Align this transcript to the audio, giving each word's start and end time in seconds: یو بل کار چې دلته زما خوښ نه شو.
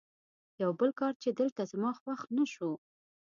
یو 0.61 0.71
بل 0.79 0.89
کار 0.99 1.13
چې 1.21 1.29
دلته 1.39 1.61
زما 1.71 1.91
خوښ 1.99 2.19
نه 2.35 2.45
شو. 2.53 2.71